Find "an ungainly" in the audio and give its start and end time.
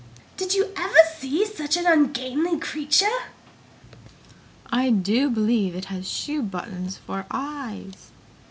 1.77-2.57